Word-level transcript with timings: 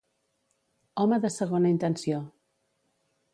Home 1.03 1.19
de 1.25 1.31
segona 1.35 1.73
intenció. 1.75 2.23